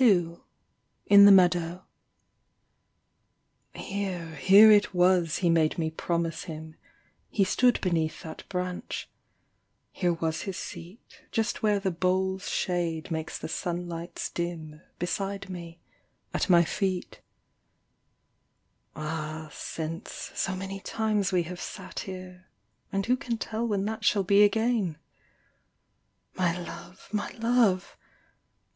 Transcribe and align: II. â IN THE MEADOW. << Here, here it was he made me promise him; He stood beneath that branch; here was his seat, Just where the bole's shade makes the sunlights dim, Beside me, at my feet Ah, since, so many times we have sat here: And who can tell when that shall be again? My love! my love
II. 0.00 0.06
â 0.12 0.40
IN 1.06 1.24
THE 1.24 1.32
MEADOW. 1.32 1.82
<< 3.42 3.90
Here, 3.90 4.36
here 4.36 4.70
it 4.70 4.94
was 4.94 5.38
he 5.38 5.50
made 5.50 5.78
me 5.78 5.90
promise 5.90 6.44
him; 6.44 6.76
He 7.28 7.42
stood 7.42 7.80
beneath 7.80 8.22
that 8.22 8.44
branch; 8.48 9.10
here 9.90 10.12
was 10.12 10.42
his 10.42 10.56
seat, 10.56 11.22
Just 11.32 11.64
where 11.64 11.80
the 11.80 11.90
bole's 11.90 12.48
shade 12.48 13.10
makes 13.10 13.36
the 13.36 13.48
sunlights 13.48 14.30
dim, 14.30 14.80
Beside 15.00 15.50
me, 15.50 15.80
at 16.32 16.48
my 16.48 16.62
feet 16.62 17.20
Ah, 18.94 19.48
since, 19.52 20.30
so 20.36 20.54
many 20.54 20.78
times 20.78 21.32
we 21.32 21.42
have 21.42 21.60
sat 21.60 21.98
here: 21.98 22.46
And 22.92 23.04
who 23.06 23.16
can 23.16 23.38
tell 23.38 23.66
when 23.66 23.86
that 23.86 24.04
shall 24.04 24.22
be 24.22 24.44
again? 24.44 24.98
My 26.36 26.56
love! 26.56 27.08
my 27.10 27.32
love 27.40 27.96